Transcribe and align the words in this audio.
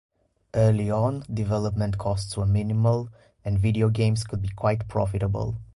Early 0.55 0.89
on, 0.89 1.25
development 1.31 1.99
costs 1.99 2.35
were 2.35 2.47
minimal, 2.47 3.09
and 3.45 3.59
video 3.59 3.89
games 3.89 4.23
could 4.23 4.41
be 4.41 4.49
quite 4.49 4.87
profitable. 4.87 5.61